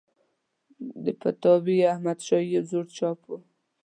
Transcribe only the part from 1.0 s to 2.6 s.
د فتاوی احمدشاهي